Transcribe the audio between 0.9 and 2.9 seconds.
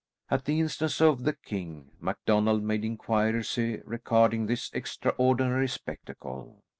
of the king, MacDonald made